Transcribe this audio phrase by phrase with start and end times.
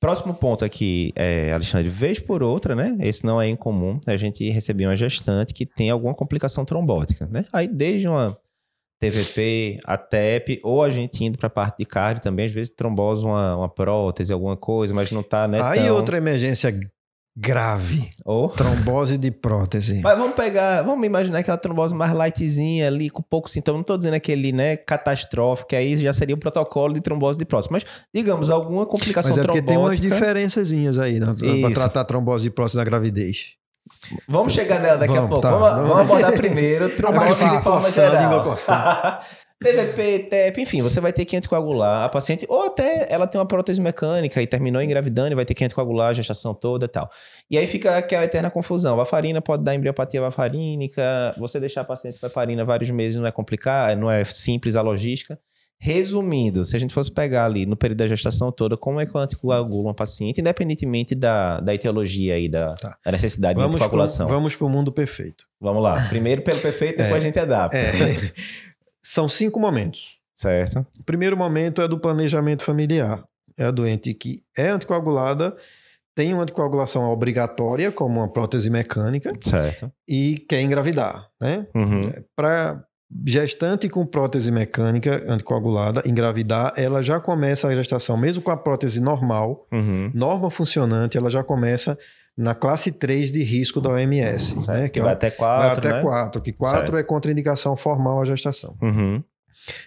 [0.00, 2.96] Próximo ponto aqui, é, Alexandre, vez por outra, né?
[3.00, 3.98] Esse não é incomum.
[4.06, 7.44] A gente recebia uma gestante que tem alguma complicação trombótica, né?
[7.52, 8.38] Aí, desde uma
[9.00, 12.74] TVP, a TEP, ou a gente indo para a parte de cardio também, às vezes
[12.74, 15.60] trombose uma, uma prótese, alguma coisa, mas não tá, né?
[15.62, 15.96] Aí tão...
[15.96, 16.72] outra emergência
[17.36, 18.08] grave.
[18.24, 18.48] Oh.
[18.48, 20.00] Trombose de prótese.
[20.02, 23.76] Mas vamos pegar, vamos imaginar aquela trombose mais lightzinha ali, com pouco sintoma.
[23.76, 27.44] Não estou dizendo aquele, né, catastrófico, que aí já seria o protocolo de trombose de
[27.44, 27.70] prótese.
[27.70, 31.26] Mas, digamos, alguma complicação Mas é porque tem umas diferençazinhas aí né,
[31.60, 33.56] para tratar trombose de prótese na gravidez.
[34.28, 35.42] Vamos chegar nela daqui a Vamos, pouco.
[35.42, 35.50] tá.
[35.50, 36.00] vamos, Vamos.
[36.00, 38.56] abordar primeiro trombose de forma geral.
[39.62, 43.46] TVP, TEP, enfim, você vai ter que anticoagular a paciente, ou até ela tem uma
[43.46, 47.08] prótese mecânica e terminou engravidando e vai ter que anticoagular a gestação toda e tal.
[47.50, 49.00] E aí fica aquela eterna confusão.
[49.00, 53.26] A farina pode dar embriopatia vafarínica, você deixar a paciente com heparina vários meses não
[53.26, 55.38] é complicado, não é simples a logística.
[55.78, 59.14] Resumindo, se a gente fosse pegar ali no período da gestação toda, como é que
[59.14, 62.96] eu anticoagulo uma paciente, independentemente da, da etiologia aí, da, Tá.
[63.04, 64.26] da necessidade de Vamos anticoagulação?
[64.26, 65.44] pro, vamos pro mundo perfeito.
[65.60, 66.06] Vamos lá.
[66.08, 67.16] Primeiro pelo perfeito, depois É.
[67.18, 67.76] a gente adapta.
[67.76, 68.16] É.
[69.08, 70.18] São cinco momentos.
[70.34, 70.84] Certo.
[70.98, 73.22] O primeiro momento é do planejamento familiar.
[73.56, 75.56] É a doente que é anticoagulada,
[76.14, 79.90] tem uma anticoagulação obrigatória, como uma prótese mecânica, Certo.
[80.08, 81.66] e quer engravidar, né?
[81.74, 82.00] Uhum.
[82.34, 82.84] Para
[83.24, 89.00] gestante com prótese mecânica anticoagulada engravidar, ela já começa a gestação, mesmo com a prótese
[89.00, 90.10] normal, Uhum.
[90.12, 91.96] norma funcionante, ela já começa
[92.36, 94.62] na classe 3 de risco da OMS, né?
[94.62, 94.92] Certo.
[94.92, 96.02] Que é vai até vai quatro, até né?
[96.02, 96.96] 4, que 4 Certo.
[96.96, 98.76] é contraindicação formal à gestação.
[98.82, 99.22] Uhum.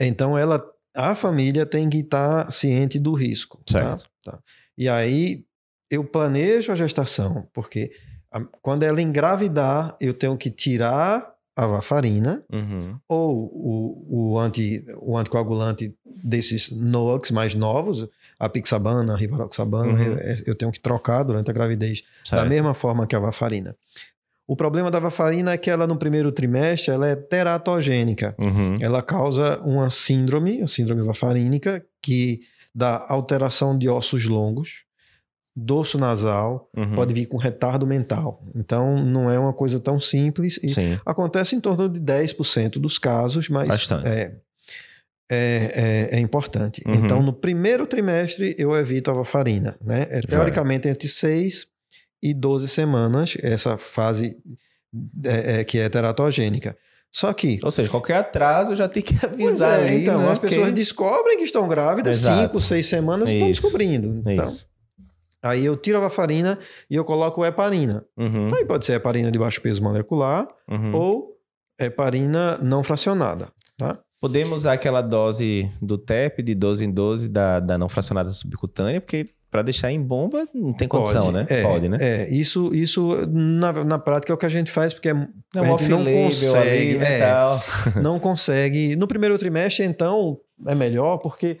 [0.00, 0.62] Então, ela,
[0.96, 3.60] a família tem que estar ciente do risco.
[3.70, 3.96] tá?
[3.96, 4.10] Certo.
[4.24, 4.38] Tá.
[4.76, 5.44] E aí,
[5.90, 7.90] eu planejo a gestação, porque
[8.32, 12.96] a- quando ela engravidar, eu tenho que tirar a varfarina Uhum.
[13.08, 18.06] ou o, o, anti, o anticoagulante desses NOACs mais novos,
[18.40, 20.02] a pixabana, a rivaroxabana, Uhum.
[20.14, 22.48] eu, eu tenho que trocar durante a gravidez da Certo.
[22.48, 23.76] mesma forma que a varfarina.
[24.48, 28.34] O problema da varfarina é que ela no primeiro trimestre ela é teratogênica.
[28.38, 28.74] Uhum.
[28.80, 32.40] Ela causa uma síndrome, a síndrome varfarínica, que
[32.74, 34.84] dá alteração de ossos longos,
[35.54, 36.94] dorso nasal, Uhum.
[36.94, 38.42] pode vir com retardo mental.
[38.54, 40.58] Então, não é uma coisa tão simples.
[40.62, 40.98] E Sim.
[41.04, 44.08] acontece em torno de 10% dos casos, mas Bastante.
[44.08, 44.34] é,
[45.30, 46.82] é, é, é importante.
[46.86, 46.94] Uhum.
[46.94, 49.76] Então, no primeiro trimestre, eu evito a varfarina.
[49.80, 50.06] Né?
[50.10, 51.66] É, teoricamente, entre 6
[52.22, 54.36] e 12 semanas, essa fase
[55.24, 56.76] é, é, que é teratogênica.
[57.12, 60.30] Só que Ou seja, qualquer atraso já tem que Pois avisar é, ali, então, né?
[60.30, 62.42] as pessoas Porque- descobrem que estão grávidas, Exato.
[62.42, 63.62] cinco, seis semanas, estão Isso.
[63.62, 64.20] descobrindo.
[64.30, 64.66] Então, Isso.
[65.42, 66.56] aí eu tiro a varfarina
[66.88, 68.04] e eu coloco heparina.
[68.16, 68.54] Uhum.
[68.54, 70.94] Aí pode ser heparina de baixo peso molecular Uhum.
[70.94, 71.36] ou
[71.80, 73.98] heparina não fracionada, tá?
[74.20, 79.00] Podemos usar aquela dose do TEP de 12 em 12 da, da não fracionada subcutânea,
[79.00, 81.44] porque para deixar em bomba não tem condição, né?
[81.48, 81.96] É, Pode, né?
[82.00, 85.60] É, isso, isso na, na prática é o que a gente faz, porque é, É
[85.62, 87.30] um não consegue, ali, né, é,
[88.00, 88.94] não consegue.
[88.94, 91.58] No primeiro trimestre, então, é melhor, porque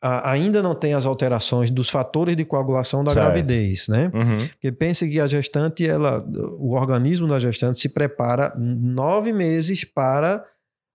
[0.00, 3.24] a- ainda não tem as alterações dos fatores de coagulação da Certo.
[3.26, 4.10] gravidez, né?
[4.14, 4.36] Uhum.
[4.38, 6.24] Porque pense que a gestante, ela,
[6.60, 10.42] o organismo da gestante se prepara nove meses para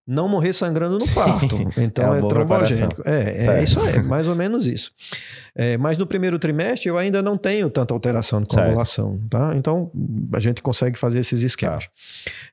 [0.08, 1.58] não morrer sangrando no Sim, parto.
[1.78, 3.02] Então é é, boa trombogênico.
[3.06, 4.92] É, é isso aí, mais ou menos isso.
[5.56, 8.64] É, mas no primeiro trimestre eu ainda não tenho tanta alteração de Certo.
[8.66, 9.54] coagulação, tá?
[9.56, 9.92] Então
[10.34, 11.86] a gente consegue fazer esses esquemas.
[11.86, 11.92] Tá.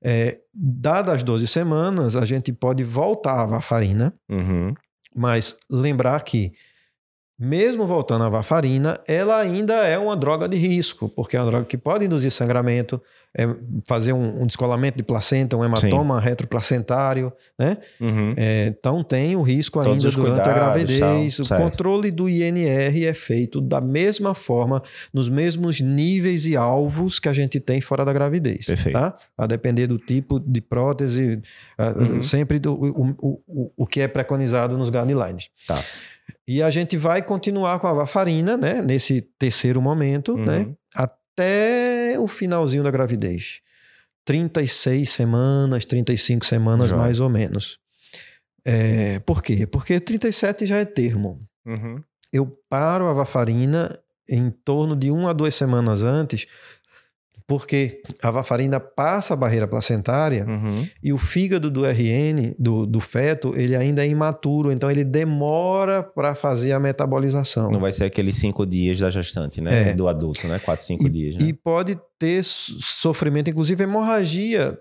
[0.03, 4.75] É, dadas as 12 semanas, a gente pode voltar à varfarina, Uhum.
[5.15, 6.53] mas lembrar que,
[7.39, 11.65] mesmo voltando à varfarina, ela ainda é uma droga de risco, porque é uma droga
[11.67, 13.01] que pode induzir sangramento,
[13.37, 13.47] é,
[13.87, 17.77] fazer um, um descolamento de placenta, um hematoma retroplacentário, né?
[18.01, 18.35] Uhum.
[18.37, 20.99] É, então tem o risco Todos ainda durante a cuidados, gravidez.
[21.37, 21.63] tal, o certo.
[21.63, 24.83] controle do INR é feito da mesma forma,
[25.15, 28.67] nos mesmos níveis e alvos que a gente tem fora da gravidez.
[28.67, 28.99] Perfeito.
[28.99, 29.15] Tá?
[29.37, 31.41] A depender do tipo de prótese,
[31.79, 32.23] Uhum.
[32.23, 35.51] sempre do, o, o, o, o que é preconizado nos guidelines.
[35.67, 35.77] Tá.
[36.47, 38.81] E a gente vai continuar com a varfarina, né?
[38.83, 40.45] Nesse terceiro momento, Uhum.
[40.45, 40.75] né?
[40.95, 43.61] Até o finalzinho da gravidez.
[44.25, 47.01] 36 semanas, 35 semanas, Joia.
[47.03, 47.79] mais ou menos.
[48.65, 49.67] É, por quê?
[49.67, 51.41] Porque 37 já é termo.
[51.67, 52.03] Uhum.
[52.33, 53.91] Eu paro a varfarina
[54.29, 56.47] em torno de uma a duas semanas antes,
[57.49, 60.87] porque a varfarina passa a barreira placentária Uhum.
[61.03, 66.03] e o fígado do RN, do, do feto, ele ainda é imaturo, então ele demora
[66.03, 67.71] para fazer a metabolização.
[67.71, 69.91] Não vai ser aqueles cinco dias da gestante, né?
[69.91, 69.95] É.
[69.95, 70.59] Do adulto, né?
[70.59, 71.49] Quatro, cinco e, dias, né?
[71.49, 74.79] e pode ter so- sofrimento, inclusive hemorragia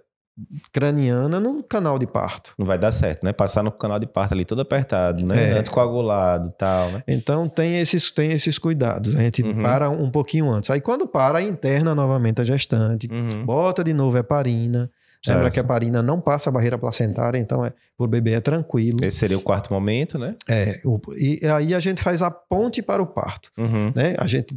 [0.71, 2.53] craniana no canal de parto.
[2.57, 3.33] Não vai dar certo, né?
[3.33, 5.51] Passar no canal de parto ali todo apertado, né?
[5.51, 5.59] É.
[5.59, 7.03] Anticoagulado e tal, né?
[7.07, 9.15] Então tem esses, tem esses cuidados.
[9.15, 9.61] A gente Uhum.
[9.63, 10.69] para um pouquinho antes.
[10.69, 13.45] Aí quando para, interna novamente a gestante, Uhum.
[13.45, 14.89] bota de novo a heparina.
[15.25, 15.53] Lembra Certo.
[15.55, 18.99] que a heparina não passa a barreira placentária, então é, por bebê é tranquilo.
[19.03, 20.35] Esse seria o quarto momento, né?
[20.47, 23.51] É, o- e aí a gente faz a ponte para o parto.
[23.57, 23.91] Uhum.
[23.95, 24.15] né?
[24.19, 24.55] A gente,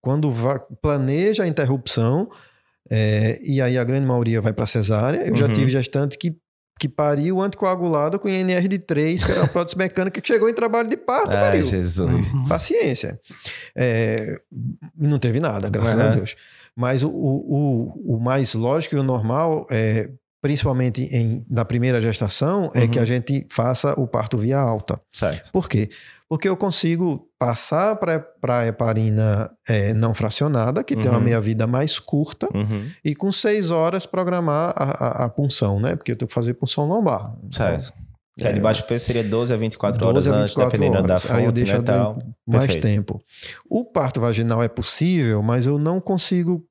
[0.00, 0.32] quando
[0.80, 2.28] planeja a interrupção,
[2.90, 5.26] é, e aí a grande maioria vai para cesárea.
[5.26, 5.52] Eu já Uhum.
[5.52, 6.36] tive gestante que,
[6.78, 10.54] que pariu anticoagulada com INR de 3, que era uma prótese mecânica, que chegou em
[10.54, 11.66] trabalho de parto, Ai, pariu.
[11.66, 12.26] Jesus.
[12.48, 13.20] Paciência.
[13.76, 14.40] É,
[14.96, 16.10] não teve nada, graças a Uhum.
[16.12, 16.36] Deus.
[16.76, 20.08] Mas o, o, o, o mais lógico e o normal, é,
[20.40, 22.88] principalmente em, na primeira gestação, é Uhum.
[22.88, 25.00] que a gente faça o parto via alta.
[25.12, 25.50] Certo.
[25.52, 25.88] Por quê?
[26.28, 28.22] Porque eu consigo passar para
[28.60, 31.24] a heparina é, não fracionada, que tem uma Uhum.
[31.24, 32.86] meia-vida mais curta, Uhum.
[33.04, 35.96] e com seis horas programar a, a- a punção, né?
[35.96, 37.34] Porque eu tenho que fazer punção lombar.
[37.50, 37.92] Certo.
[38.38, 40.78] Que é, a de baixo peso seria 12 a 24 12 horas a antes, 24
[40.78, 41.22] dependendo da horas.
[41.24, 42.18] fonte, Aí eu deixo né, tal.
[42.46, 42.82] mais Perfeito.
[42.86, 43.20] tempo.
[43.68, 46.64] O parto vaginal é possível, mas eu não consigo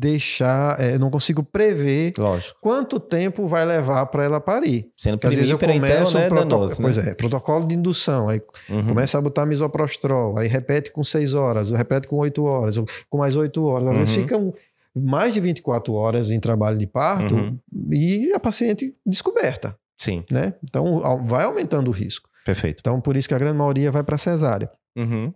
[0.00, 2.56] deixar, é, não consigo prever Lógico.
[2.60, 4.88] quanto tempo vai levar para ela parir.
[4.96, 6.78] Sendo que às vezes eu hiper, começo então, né, um protocolo, danoso, né?
[6.80, 8.86] pois é, protocolo de indução, aí Uhum.
[8.88, 13.18] Começa a botar misoprostrol, aí repete com 6 horas, repete com 8 horas, ou com
[13.18, 13.90] mais 8 horas.
[13.90, 14.22] Às vezes Uhum.
[14.22, 14.54] ficam
[14.96, 17.58] mais de 24 horas em trabalho de parto Uhum.
[17.92, 20.54] e a paciente descoberta, Sim, né?
[20.64, 22.28] Então vai aumentando o risco.
[22.44, 22.78] perfeito.
[22.80, 24.70] Então por isso que a grande maioria vai para cesárea.
[24.96, 25.32] Uhum.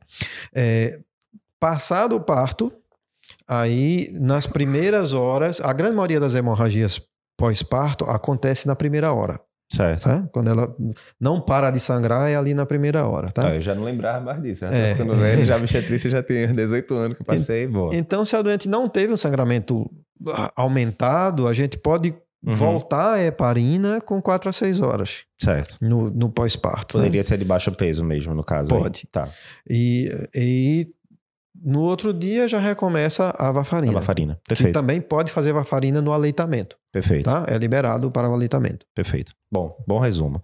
[0.55, 0.99] É,
[1.61, 2.73] passado o parto,
[3.49, 7.01] aí nas primeiras horas, a grande maioria das hemorragias
[7.39, 9.41] pós-parto acontece na primeira hora,
[9.73, 10.05] Certo.
[10.05, 10.29] tá?
[10.33, 10.75] Quando ela
[11.21, 13.49] não para de sangrar é ali na primeira hora, tá?
[13.49, 14.61] Ah, eu já não lembrava mais disso.
[14.61, 14.95] Já É.
[14.95, 17.95] ficando velho, já obstetrícia já tem 18 anos que eu passei, boa.
[17.95, 19.91] Então, se a doente não teve um sangramento
[20.29, 22.15] ah, aumentado, a gente pode
[22.47, 22.53] Uhum.
[22.53, 25.77] voltar a heparina com 4 a 6 horas Certo.
[25.81, 26.99] no, no pós-parto.
[26.99, 27.05] né?
[27.05, 28.75] Poderia ser de baixo peso mesmo, no caso.
[28.75, 28.81] aí.
[28.83, 29.09] Pode.
[29.11, 29.31] Tá.
[29.67, 30.87] E, e
[31.63, 33.93] no outro dia já recomeça a A varfarina.
[33.93, 34.35] varfarina.
[34.43, 34.73] Que Perfeito.
[34.75, 37.25] também pode fazer varfarina no aleitamento, Perfeito.
[37.25, 37.45] tá?
[37.47, 38.85] É liberado para o aleitamento.
[38.95, 39.33] Perfeito.
[39.53, 40.41] Bom, bom resumo.